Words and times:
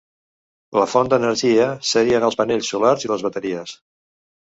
La 0.81 0.85
font 0.93 1.11
d'energia 1.15 1.69
serien 1.91 2.27
els 2.31 2.41
panells 2.43 2.75
solars 2.75 3.09
i 3.09 3.15
les 3.15 3.31
bateries. 3.31 3.81